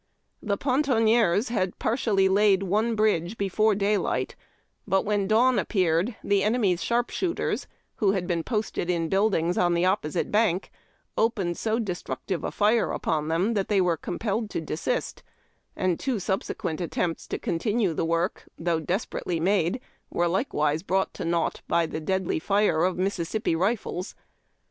The 0.41 0.57
pontoniers 0.57 1.49
had 1.49 1.77
partially 1.77 2.27
laid 2.27 2.63
one 2.63 2.95
bridge 2.95 3.37
before 3.37 3.75
day 3.75 3.99
light; 3.99 4.35
but 4.87 5.03
when 5.05 5.27
dawn 5.27 5.59
appeared 5.59 6.15
the 6.23 6.41
enemy's 6.41 6.83
sharpshooters, 6.83 7.67
who 7.97 8.13
had 8.13 8.25
been 8.25 8.41
posted 8.43 8.89
in 8.89 9.09
buildings 9.09 9.59
on 9.59 9.75
the 9.75 9.85
opposite 9.85 10.31
bank, 10.31 10.71
opened 11.19 11.55
so 11.59 11.77
destrnctive 11.79 12.43
a 12.43 12.49
fire 12.49 12.91
upon 12.93 13.27
them 13.27 13.53
tliat 13.53 13.67
they 13.67 13.79
were 13.79 13.95
compelled 13.95 14.49
to 14.49 14.59
desist, 14.59 15.21
and 15.75 15.99
two 15.99 16.19
subsequent 16.19 16.81
attempts 16.81 17.27
to 17.27 17.37
continue 17.37 17.93
the 17.93 18.03
work, 18.03 18.45
though 18.57 18.79
desperately 18.79 19.39
made, 19.39 19.79
were 20.09 20.27
like 20.27 20.51
wise 20.51 20.81
brought 20.81 21.13
to 21.13 21.23
naught 21.25 21.61
by 21.67 21.85
the 21.85 21.99
deadly 21.99 22.39
fire 22.39 22.85
of 22.85 22.97
Mississippi 22.97 23.55
rifles. 23.55 24.15